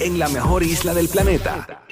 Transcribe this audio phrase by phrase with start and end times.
[0.00, 1.82] en la mejor isla del planeta.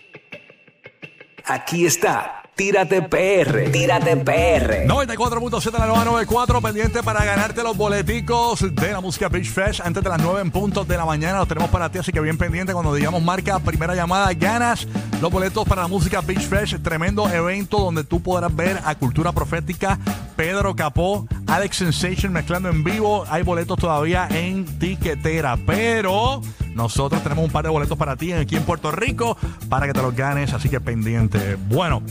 [1.47, 4.87] Aquí está, Tírate PR, Tírate PR.
[4.87, 10.05] 94.7 la nueva 94, pendiente para ganarte los boleticos de la música Beach Fresh antes
[10.05, 11.39] de las 9 en puntos de la mañana.
[11.39, 14.87] Los tenemos para ti, así que bien pendiente cuando digamos marca primera llamada, ganas
[15.21, 16.81] los boletos para la música Beach Fresh.
[16.81, 19.99] Tremendo evento donde tú podrás ver a Cultura Profética,
[20.37, 23.25] Pedro Capó, Alex Sensation mezclando en vivo.
[23.29, 26.41] Hay boletos todavía en tiquetera, pero
[26.75, 29.37] nosotros tenemos un par de boletos para ti aquí en Puerto Rico
[29.69, 31.57] para que te los ganes, así que pendiente.
[31.69, 32.03] Bueno,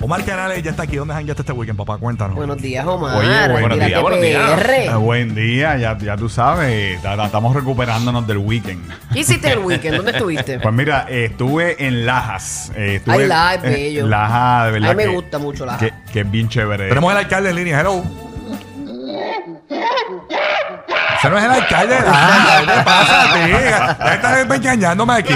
[0.00, 0.96] Omar Canales ya está aquí.
[0.96, 1.96] ¿Dónde jangueaste este weekend, papá?
[1.96, 2.36] Cuéntanos.
[2.36, 3.16] Buenos días, Omar.
[3.16, 4.60] Oye, buenos días, buenos días.
[4.68, 8.82] Eh, buen día, ya, ya tú sabes, ta- ta- estamos recuperándonos del weekend.
[9.12, 9.96] ¿Qué hiciste el weekend?
[9.96, 10.60] ¿Dónde estuviste?
[10.60, 12.70] Pues mira, eh, estuve en Lajas.
[12.76, 14.06] eh, estuve Ay, Lajas es en- bello.
[14.08, 14.90] Lajas, de verdad.
[14.90, 15.80] A mí me que- gusta mucho Lajas.
[15.80, 16.88] Que, que es bien chévere.
[16.90, 17.80] Tenemos el alcalde en línea.
[17.80, 18.04] Hello.
[21.24, 21.96] Ese no es el alcalde.
[22.06, 23.50] Ah, ¿Qué te pasa a ti?
[24.14, 25.34] Estás engañándome aquí.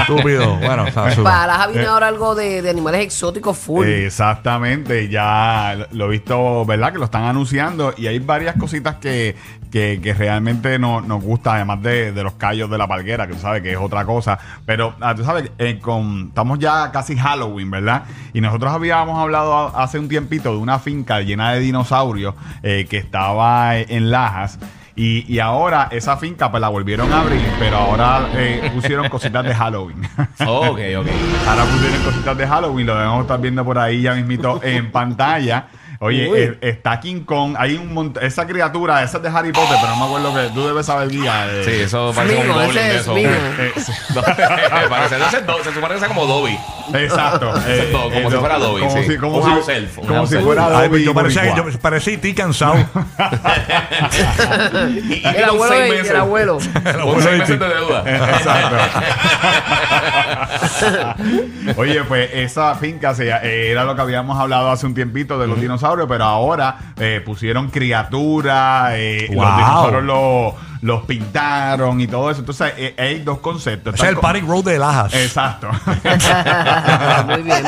[0.00, 0.56] Estúpido.
[0.56, 3.86] Bueno, o sea, su- Para Laja viene ahora algo de, de animales exóticos full.
[3.86, 6.92] Exactamente, ya lo- he visto, ¿verdad?
[6.92, 9.36] Que lo están anunciando y hay varias cositas que,
[9.70, 13.34] que, que realmente no, nos gustan, además de, de los callos de la palguera, que
[13.34, 14.38] tú sabes que es otra cosa.
[14.64, 18.04] Pero ah, tú sabes, eh, con, estamos ya casi Halloween, ¿verdad?
[18.32, 22.86] Y nosotros habíamos hablado a- hace un tiempito de una finca llena de dinosaurios eh,
[22.88, 24.58] que estaba en Lajas.
[24.96, 29.44] Y, y ahora esa finca pues la volvieron a abrir, pero ahora eh, pusieron cositas
[29.44, 30.00] de Halloween.
[30.46, 31.06] Ok, ok.
[31.46, 35.66] Ahora pusieron cositas de Halloween, lo debemos estar viendo por ahí ya mismito en pantalla.
[36.00, 39.76] Oye, eh, está King Kong, hay un montón, esa criatura, esa es de Harry Potter,
[39.80, 41.46] pero no me acuerdo que tú debes saber guía.
[41.50, 41.62] eh.
[41.64, 43.36] Sí, eso parece Smigo, como un ese goblin de eso.
[43.58, 44.22] Eh, sí, No,
[44.90, 46.58] parece, no, se, se supone que sea como Dobby.
[46.94, 47.52] exacto.
[47.66, 49.04] eh, Como eh, si fuera Dobby, Como sí.
[49.08, 51.04] si, como si- Como fuera Ay, Dobby.
[51.04, 52.34] yo parecía, yo parecía E.T.
[52.34, 52.74] cansado.
[54.90, 56.10] Y, y el abuelo, seis de- meses.
[56.10, 56.56] el abuelo.
[56.56, 58.02] Un seis meses de deuda.
[58.06, 58.76] Exacto.
[61.76, 65.60] Oye, pues esa finca se- era lo que habíamos hablado hace un tiempito de los
[65.60, 69.44] dinosaurios, pero ahora eh, pusieron criaturas, eh, Wow.
[69.44, 70.54] los dinosaurios los,
[70.86, 72.40] los pintaron y todo eso.
[72.40, 73.94] Entonces eh, hay dos conceptos.
[73.94, 75.14] Es el Están Panic Road de Lajas.
[75.14, 75.68] Exacto.
[77.26, 77.64] Muy bien.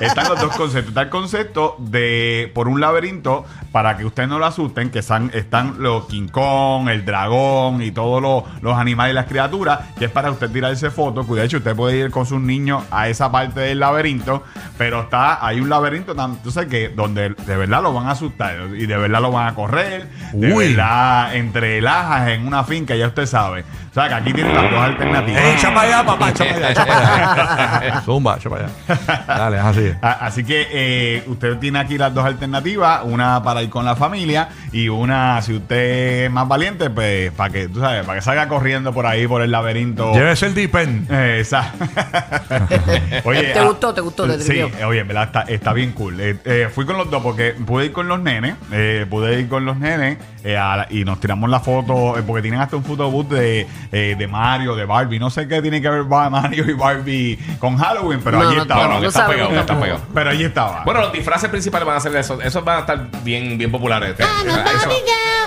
[0.00, 0.88] Están los dos conceptos.
[0.90, 5.30] Está el concepto de, por un laberinto, para que ustedes no lo asusten, que están,
[5.34, 10.04] están los King Kong, el dragón y todos los, los animales y las criaturas, que
[10.06, 11.26] es para usted tirarse fotos.
[11.28, 14.42] De hecho, usted puede ir con sus niños a esa parte del laberinto,
[14.76, 18.56] pero está, hay un laberinto, tan- entonces, que donde de verdad lo van a asustar
[18.76, 20.08] y de verdad lo van a correr.
[20.32, 20.68] De Uy.
[20.74, 23.64] verdad, entre lajas en una finca, ya usted sabe.
[23.90, 25.40] O sea, que aquí tienen las dos alternativas.
[25.42, 28.00] Eh, echa para allá, papá, echa para allá, echa para allá.
[28.04, 29.24] Zumba, echa para allá.
[29.26, 29.92] Dale, es así.
[30.02, 33.96] A- Así que eh, usted tiene aquí las dos alternativas, una para ir con la
[33.96, 38.22] familia y una, si usted es más valiente, pues para que, tú sabes, para que
[38.24, 40.12] salga corriendo por ahí, por el laberinto.
[40.12, 41.06] Llévese el Dipen.
[41.10, 41.72] Eh, esa-
[43.24, 43.94] oye, ¿Te ah, gustó?
[43.94, 44.26] ¿Te gustó?
[44.26, 44.70] ¿Te Sí, tripió?
[44.78, 46.20] eh, oye, en verdad está, está bien cool.
[46.20, 49.48] Eh, eh, fui con los dos porque pude ir con los nenes, eh, pude ir
[49.48, 50.18] con los nenes
[50.52, 54.14] eh, la- y nos tiramos la foto, eh, porque tienen hasta un photobooth de, eh,
[54.18, 55.18] de Mario, de Barbie.
[55.18, 58.62] No sé qué tiene que ver Mario y Barbie con Halloween, pero No, allí no,
[58.62, 58.82] estaba.
[58.82, 59.86] No, no, que No está sabemos pegado, que está tampoco.
[59.86, 60.14] pegado.
[60.14, 60.84] Pero allí estaba.
[60.84, 62.42] Bueno, los disfraces principales van a ser esos.
[62.44, 64.14] Esos van a estar bien, bien populares.
[64.18, 64.28] Eso-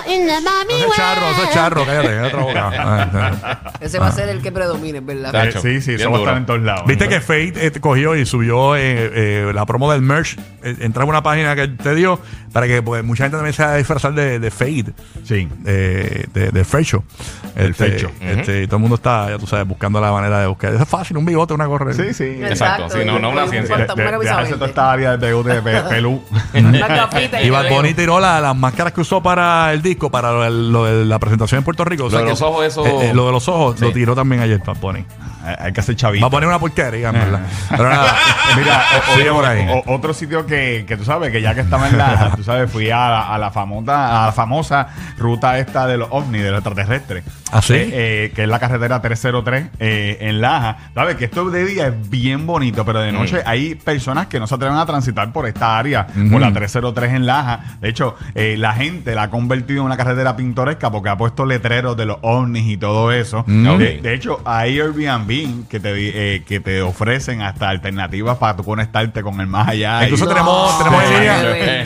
[0.04, 2.62] Eso es charro, eso es charro, cállate, cállate otra boca.
[2.82, 3.08] Ah,
[3.44, 3.72] ah.
[3.80, 5.46] Ese va a ser el que predomine, ¿verdad?
[5.46, 6.86] Eh, sí, sí, eso va a estar en todos lados.
[6.86, 10.36] Viste que Fate eh, cogió y subió eh, eh, la promo del merch.
[10.62, 12.18] Eh, entra a una página que te dio
[12.52, 14.91] para que pues, mucha gente también se va a disfrazar de, de Fate.
[15.24, 15.48] Sí.
[15.66, 17.04] eh, de, de Frecho.
[17.54, 18.10] El Este, Frecho.
[18.20, 20.74] este, y todo el mundo está, ya tú sabes, buscando la manera de buscar.
[20.74, 21.94] Es fácil, un bigote, una correa.
[21.94, 22.24] Sí, sí.
[22.42, 23.76] Exacto, sí, no, no una Un ciencia.
[23.76, 24.52] De- de- dejarse verde.
[24.54, 26.22] toda esta área de de pe- pelú.
[26.54, 27.68] Y Bad.
[27.70, 31.04] Bunny tiró la- las máscaras que usó para el disco, para lo, de- lo de
[31.04, 32.04] la presentación en Puerto Rico.
[32.04, 33.84] O sea Lo de que- los ojos, eso- eh, eh, lo de los ojos Sí.
[33.84, 35.04] lo tiró también ayer Bad Bunny.
[35.44, 36.22] Hay hay que hacer chavito.
[36.24, 37.40] Va a poner una porquería, en verdad.
[37.70, 38.14] Pero nada,
[38.56, 39.66] Mira, o- sigue por ahí.
[39.68, 42.70] o- otro sitio que, que tú sabes que ya que estaba en la, tú sabes,
[42.70, 44.88] fui a la, a la famosa, a la famosa
[45.18, 47.24] ruta esta de los ovnis, de los extraterrestres.
[47.52, 47.74] ¿Ah, sí?
[47.74, 50.90] Eh, eh, que es la carretera 303 eh, en Laja.
[50.94, 54.46] Sabes que esto de día es bien bonito, pero de noche hay personas que no
[54.46, 57.76] se atreven a transitar por esta área, por la 303 en Laja.
[57.80, 61.44] De hecho, eh, la gente la ha convertido en una carretera pintoresca porque ha puesto
[61.46, 63.44] letreros de los ovnis y todo eso.
[63.46, 63.76] Mm.
[63.78, 68.56] De, de hecho, hay Airbnb que te, di- eh, que te ofrecen hasta alternativas para
[68.56, 70.04] tú conectarte con el más allá.
[70.04, 71.84] Incluso Y- tenemos, tenemos en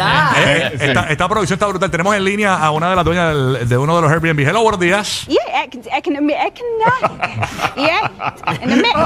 [0.81, 1.91] esta, esta producción está brutal.
[1.91, 4.41] Tenemos en línea a una de las dueñas del- de uno de los Airbnb.
[4.41, 5.27] Hello, buenos días.
[5.27, 5.65] Yeah,
[5.97, 8.11] economic, economic, yeah,
[8.53, 8.97] economic,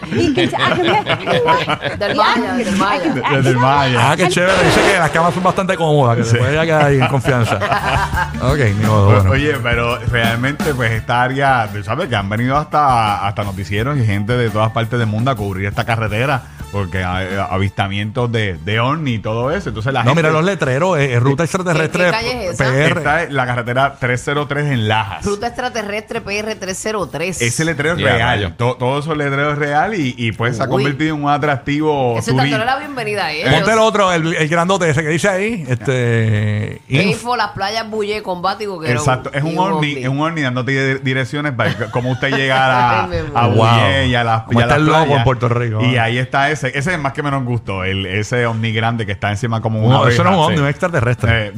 [1.98, 3.14] Del Maya, del Maya.
[3.36, 4.10] Desde el Maya.
[4.10, 4.62] Ah, qué chévere.
[4.64, 7.58] Dice que las camas son bastante cómodas, que se puede quedar ahí en confianza.
[8.42, 9.30] Ok, ni modo, bueno.
[9.30, 12.08] Oye, pero realmente, pues esta área, tú ¿sabes?
[12.08, 15.66] Que han venido hasta, hasta noticieros y gente de todas partes del mundo a cubrir
[15.66, 19.70] esta carretera, porque hay avistamientos de, de ovni y todo eso.
[19.70, 20.22] Entonces la No, gente.
[20.22, 22.64] mira los letreros, eh, eh, ruta extraterrestre ¿Qué- qué calle es esa?
[22.64, 22.98] PR.
[22.98, 25.24] Esta es la carretera 303 en Lajas.
[25.24, 27.40] Ruta extraterrestre PR303.
[27.42, 28.20] Ese letrero es Ya, real.
[28.20, 28.52] rayo.
[28.56, 30.70] To- Todo esos letreros es real y, y pues se ha Uy.
[30.70, 32.58] convertido en un atractivo Ese turístico.
[32.58, 33.52] tanto la bienvenida a ellos.
[33.54, 35.64] Ponte el otro, el, el grandote ese que dice ahí.
[35.68, 36.80] Este.
[36.88, 40.20] inf- Info, las playas Bulle, Combático, que era Exacto, es un y ovni, es un
[40.20, 43.54] ovni dándote di- direcciones para que- cómo usted llegar a, Ay, a muero.
[43.54, 45.18] Bulle y a las y a está las el loco playas.
[45.18, 46.04] en Puerto Rico, Y ah.
[46.04, 49.12] ahí está ese, ese es el más que menos gusto, el, ese ovni grande que
[49.12, 50.62] está encima como una No, eso no es un ovni, sí.
[50.62, 51.46] un extraterrestre.
[51.48, 51.52] Eh,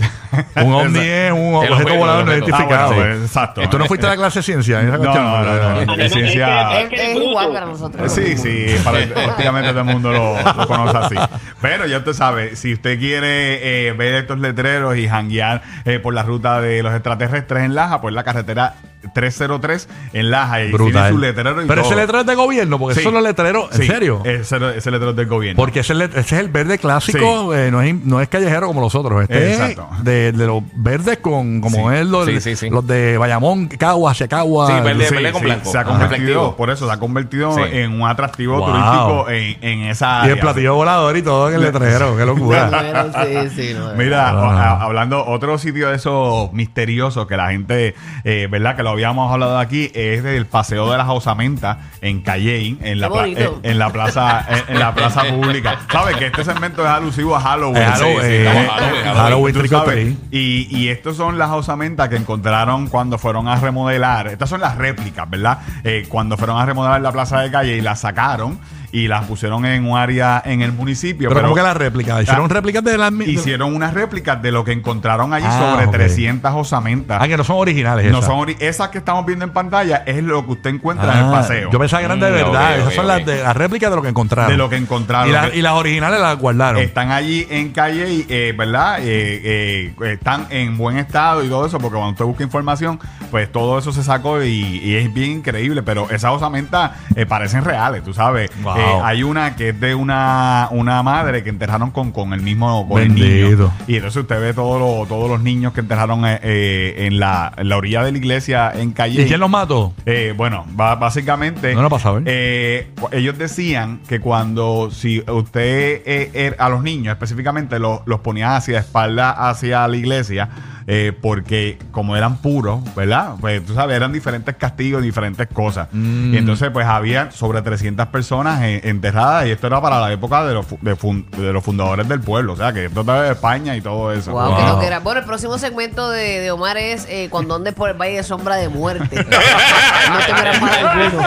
[0.65, 2.75] Un ovni es un objeto objeto, volador no identificado.
[2.75, 3.69] Ah, bueno, pues, exacto.
[3.69, 4.81] ¿Tú no fuiste a la clase de ciencia?
[4.81, 5.25] Esa No, cuestión?
[5.25, 5.95] no, no, no.
[5.95, 8.13] Es, es igual para nosotros.
[8.13, 11.17] Sí, sí, para, prácticamente todo el mundo lo, lo conoce así.
[11.61, 16.15] Pero ya usted sabe, si usted quiere eh, ver estos letreros y janguear eh, por
[16.15, 18.75] la ruta de los extraterrestres en Laja, pues la carretera
[19.15, 22.95] 303 en Laja y tiene su letrero y Pero ese letrero es de gobierno, porque
[22.95, 23.01] Sí.
[23.01, 23.71] esos son los letreros.
[23.73, 24.21] ¿En Sí, serio?
[24.25, 25.57] Ese, ese letrero es del gobierno.
[25.57, 28.95] Porque ese, ese es el verde clásico, eh, no, es, no es callejero como los
[28.95, 29.23] otros.
[29.23, 29.89] Este Exacto.
[29.99, 31.97] es de, de los verdes con como Sí.
[31.97, 32.71] es los, Sí, sí, sí.
[32.71, 34.67] los de Bayamón, Cagua, hacia Cagua.
[34.69, 35.07] Sí, verde.
[35.07, 35.71] Sí, pelea con sí, blanco.
[35.71, 37.63] Se ha convertido, por eso se ha convertido Sí.
[37.73, 38.67] en un atractivo Wow.
[38.67, 42.17] turístico en, en esa Y el platillo volador y todo en el letrero.
[42.17, 42.71] Qué locura.
[43.23, 44.35] Sí, sí, no, Mira, Ah.
[44.35, 47.95] o- a- hablando otro sitio de esos misteriosos que la gente,
[48.25, 48.77] eh, ¿verdad?
[48.77, 53.09] Que lo habíamos hablado aquí, es del paseo de las osamentas en Calley, en la,
[53.09, 53.61] pla- bonito.
[53.63, 55.79] en, en la plaza, en, en la plaza pública.
[55.91, 56.17] ¿Sabes?
[56.17, 57.83] Que este segmento es alusivo a Halloween.
[57.83, 60.17] Es Halloween, sí, eh, estamos Halloween, Halloween, Halloween, Tú trick or sabes, treat.
[60.33, 64.29] Y, y estos son las osamentas que encontraron cuando fueron a remodelar.
[64.29, 65.59] Estas son las réplicas, ¿verdad?
[65.85, 68.59] Eh, cuando fueron a remodelar la plaza de calle y las sacaron
[68.93, 71.29] y las pusieron en un área en el municipio.
[71.31, 72.21] Pero, como que la réplica.
[72.23, 75.93] Hicieron réplicas de las Hicieron unas réplicas de lo que encontraron allí Ah, sobre ok.
[75.93, 77.19] 300 osamentas.
[77.21, 78.11] Ah, que no son originales.
[78.13, 78.27] no esas.
[78.31, 81.25] son ori- esas que estamos viendo en pantalla es lo que usted encuentra en el
[81.25, 81.71] Ah, paseo.
[81.71, 82.79] Yo pensaba que eran de Mm, verdad.
[82.79, 84.51] Esas son las, de, las réplicas de lo que encontraron.
[84.53, 85.29] de lo que encontraron.
[85.29, 86.83] y, la- Que y las originales las guardaron.
[86.83, 88.99] Están allí en calle, y, eh, ¿verdad?
[89.01, 93.01] Eh, eh, están en buen estado y todo eso, porque cuando usted busca información,
[93.31, 94.51] pues todo eso se sacó y,
[94.83, 95.83] y es bien increíble.
[95.83, 98.51] Pero esas osamentas eh, parecen reales, tú sabes.
[98.63, 98.82] Wow.
[98.83, 102.89] Eh, hay una que es de una, una madre que enterraron con, con el mismo
[102.89, 103.71] con el niño.
[103.87, 107.53] Y entonces usted ve todos los, todos los niños que enterraron eh, eh, en, la,
[107.57, 109.23] en la orilla de la iglesia en calle.
[109.23, 109.93] ¿Y quién los mató?
[110.07, 110.65] Eh, bueno,
[111.07, 111.75] básicamente.
[111.75, 112.23] No lo pasa, ¿ver?
[112.27, 118.21] eh, ellos decían que cuando si usted eh, er- a los niños específicamente lo- los
[118.21, 120.49] ponía hacia espalda hacia la iglesia,
[120.87, 123.35] eh, porque como eran puros, ¿verdad?
[123.41, 125.89] Pues tú sabes, eran diferentes castigos, diferentes cosas.
[125.93, 126.35] Mm.
[126.35, 130.55] Y entonces, pues había sobre 300 personas enterradas, y esto era para la época de
[130.55, 133.77] los, de, fun- de los fundadores del pueblo, o sea, que esto estaba de España
[133.77, 134.33] y todo eso.
[134.33, 134.73] Wow, qué Wow.
[134.75, 135.01] loquera.
[135.01, 138.23] Bueno, el próximo segmento de, de Omar es eh, cuando andes por el Valle de
[138.23, 139.17] Sombra de Muerte.
[139.17, 141.27] no te verás mal alguno.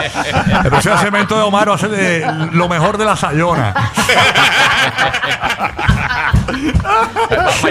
[0.64, 3.74] El próximo segmento de Omar va a ser de lo mejor de la Sayona.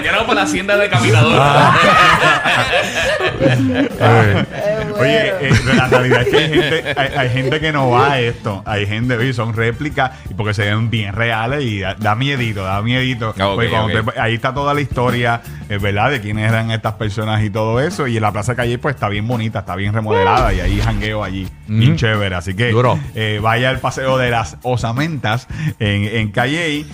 [0.06, 1.32] Mañana vamos para la hacienda de caminador.
[5.00, 8.20] Oye, eh, la realidad es que hay gente, hay, hay gente que no va a
[8.20, 8.62] esto.
[8.66, 12.62] Hay gente, oye, son réplicas y porque se ven bien reales y da, da miedito,
[12.62, 13.34] da miedito.
[13.38, 16.10] Ah, Porque cuando usted- ahí está toda la historia, eh, ¿verdad?
[16.10, 18.06] De quiénes eran estas personas y todo eso.
[18.06, 21.22] Y en la Plaza Calle, pues está bien bonita, está bien remodelada y ahí jangueo
[21.24, 22.34] allí, bien chévere.
[22.36, 22.98] Así que Duro.
[23.14, 25.46] eh, vaya al paseo de las osamentas
[25.78, 26.86] en, en Calle y,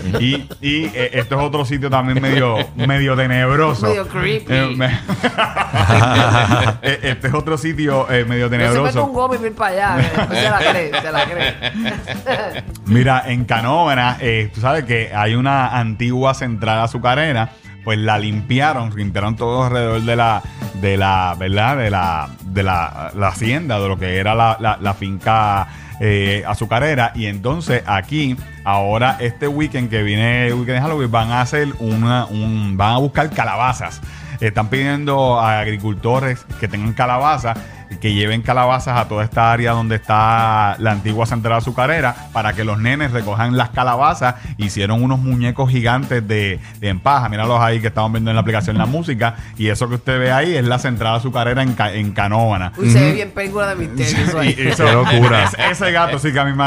[0.60, 3.86] y eh, esto es otro sitio también medio, medio tenebroso.
[3.88, 4.46] Medio creepy.
[4.52, 4.98] Eh, me-
[6.82, 9.34] Eh, este es otro sitio eh, medio No se mete un tenebroso.
[9.34, 10.28] y vir para allá.
[10.30, 12.64] se la cree, se la cree.
[12.86, 17.50] Mira, en Canóvana, eh, tú sabes que hay una antigua central azucarera,
[17.84, 20.42] pues la limpiaron, limpiaron todo alrededor de la,
[20.80, 21.76] de la, ¿verdad?
[21.76, 25.66] De la, de la, la hacienda, de lo que era la, la- la finca
[26.00, 27.12] eh, azucarera.
[27.14, 31.68] Y entonces aquí, ahora este weekend que viene, el weekend de Halloween, van a hacer
[31.78, 34.00] una, un, van a buscar calabazas.
[34.46, 37.56] Están pidiendo a agricultores que tengan calabazas
[38.00, 42.64] que lleven calabazas a toda esta área donde está la antigua central azucarera para que
[42.64, 44.36] los nenes recojan las calabazas.
[44.56, 47.28] Hicieron unos muñecos gigantes de, de empaja.
[47.28, 49.36] Míralos ahí que estamos viendo en la aplicación La Música.
[49.58, 52.72] Y eso que usted ve ahí es la central azucarera en, en Canóvana.
[52.78, 54.24] Uy, se ve bien película de misterio.
[54.24, 54.56] eso ahí.
[54.58, 55.44] Y eso- Qué locura.
[55.44, 56.64] Ese, ese gato sí que a mí me,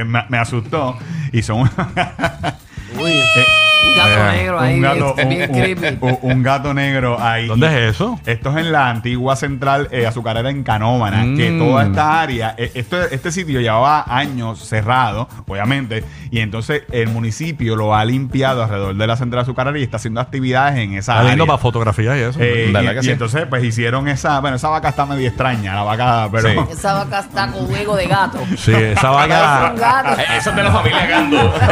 [0.00, 0.96] eh, me- me asustó.
[1.32, 1.60] Y son.
[2.98, 3.10] Uy.
[3.10, 3.44] Eh,
[3.84, 5.98] Un gato Eh, negro ahí, un gato, bien, un- bien un- creepy.
[6.00, 7.46] un- un gato negro ahí.
[7.46, 8.18] ¿Dónde es eso?
[8.24, 11.36] Esto es en la antigua central eh, azucarera en Canóvana, Mm.
[11.36, 17.08] que toda esta área, eh, esto, este sitio llevaba años cerrado, obviamente, y entonces el
[17.08, 21.12] municipio lo ha limpiado alrededor de la central azucarera y está haciendo actividades en esa
[21.12, 21.30] Está área.
[21.30, 22.40] lindo para fotografía y eso.
[22.40, 23.10] Eh, y, ¿Verdad que y sí?
[23.10, 26.56] entonces pues hicieron esa, bueno, esa vaca está medio extraña, la vaca, pero Sí.
[26.72, 28.38] Esa vaca está con ego de gato.
[28.56, 29.70] sí, esa vaca.
[29.74, 30.20] un gato.
[30.20, 31.54] Eh, Eso es de la familia Gando.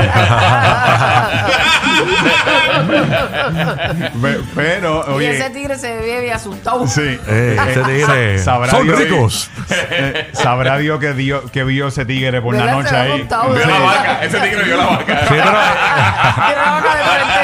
[4.23, 6.87] Pe- pero y oye, ese tigre se ve bien asustado.
[6.87, 8.39] sí, Eh, ese tigre.
[8.39, 9.51] sa- sabrá Son Dios- ricos.
[9.91, 13.19] eh, sabrá Dios que, dio, que vio ese tigre por la noche ahí.
[13.19, 13.69] montado, Vio Sí.
[13.69, 14.25] la vaca.
[14.25, 15.05] Ese tigre vio la vaca.
[15.05, 17.41] Sí, pero, Tiene la vaca de frente.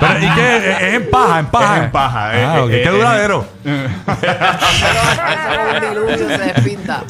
[0.00, 0.56] pero, ¿y qué?
[0.56, 1.38] ¿Es es en paja?
[1.40, 1.76] ¿En paja?
[1.76, 2.70] Es en paja, eh, Ah, ok.
[2.70, 3.46] eh, ¿Qué eh, duradero?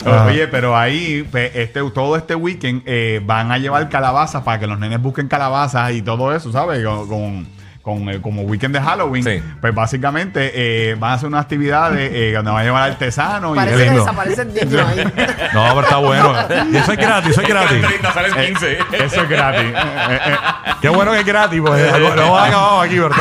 [0.09, 0.27] Ah.
[0.29, 4.79] Oye, pero ahí, este, todo este weekend eh, van a llevar calabazas para que los
[4.79, 6.85] nenes busquen calabazas y todo eso, ¿sabes?
[6.85, 7.47] Con-
[7.87, 9.23] con, eh, como weekend de Halloween.
[9.23, 9.41] Sí.
[9.61, 10.51] Pues básicamente
[10.91, 13.85] eh, van a hacer unas actividades eh, donde van a llevar artesanos y Parece que
[13.85, 14.01] lindo.
[14.01, 15.05] desaparecen niños ahí.
[15.55, 16.35] No, pero está bueno.
[16.73, 17.81] Y eso es gratis, eso es gratis.
[17.87, 18.73] 30 salen 15.
[18.73, 19.73] Eh, eso es gratis.
[20.09, 20.37] Eh, eh,
[20.81, 23.17] Qué bueno que es gratis, pues lo hemos acabado aquí, ¿verdad?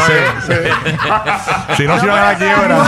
[1.78, 2.68] Si no, se iban a la quiebra.
[2.68, 2.84] No,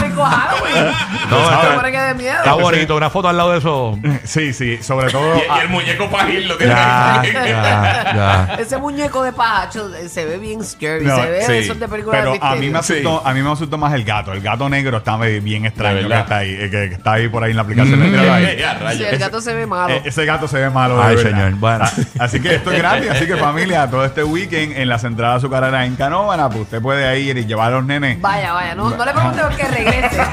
[1.30, 2.36] No, está, que de miedo.
[2.38, 2.96] está bonito.
[2.96, 3.98] Una foto al lado de eso.
[4.04, 5.36] eh, sí, sí, sobre todo.
[5.38, 7.32] Y, y el muñeco pagil lo tiene Ya, ahí.
[7.34, 8.14] ya,
[8.50, 8.56] ya.
[8.60, 11.06] Ese muñeco de pajacho eh, se ve bien scary.
[11.06, 11.67] No, se ve sí.
[11.68, 14.04] Esos de películas Pero de a mí me asustó, a mí me asustó más el
[14.04, 14.34] gato.
[14.34, 17.52] El gato negro está bien extraño que está ahí, eh, que, está ahí por ahí
[17.52, 18.00] en la aplicación.
[18.00, 18.04] Mm.
[18.12, 18.48] Míralo ahí.
[18.58, 19.14] Ya, Sí, rayos.
[19.14, 19.94] el gato se ve malo.
[19.94, 20.98] Eh, ese gato se ve malo.
[20.98, 21.32] de Ay, verdad.
[21.32, 21.52] señor.
[21.56, 21.86] Bueno.
[21.86, 23.10] Ah, Así que esto es gratis.
[23.12, 27.20] Así que familia, todo este weekend en la central azucarera en Canóvana, pues usted puede
[27.20, 28.20] ir y llevar a los nenes.
[28.22, 30.18] Vaya, vaya, no, no le preguntemos que regrese.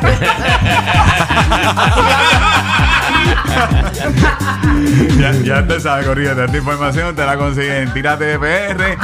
[5.18, 6.44] Ya, ya te sabes, corrido.
[6.44, 8.98] Esta información te la consiguen en Tírate de PR.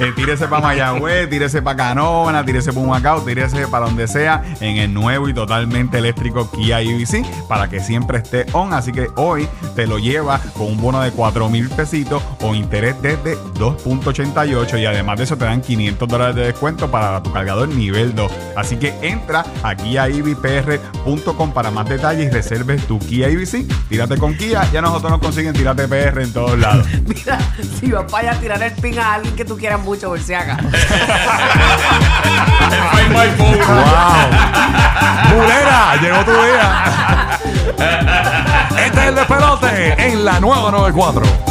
[0.00, 4.78] Eh, tírese para Mayagüez, tírese para Canóvana, tírese para Humacao, tírese para donde sea en
[4.78, 8.72] el nuevo y totalmente eléctrico Kia EV para que siempre esté on.
[8.72, 12.94] Así que hoy te lo lleva con un bono de 4 mil pesitos o interés
[13.02, 17.68] desde 2.88 y además de eso te dan 500 dólares de descuento para tu cargador
[17.68, 18.32] nivel 2.
[18.56, 23.66] Así que entra a KiaEVPR.com para más detalles y reserves tu Kia EV.
[23.88, 26.86] Tírate con Kia, ya nosotros nos consiguen Tírate PR en todos lados.
[27.06, 27.38] Mira,
[27.78, 30.34] si vas para allá a tirar el pin a alguien que tú quieras por si
[30.34, 30.56] haga.
[30.56, 30.70] Find
[33.12, 33.58] my phone.
[33.58, 34.30] ¡Wow!
[35.34, 35.96] ¡Mulera!
[36.00, 37.38] Llegó tu día.
[38.86, 41.49] Este es el despelote en la nueva 94.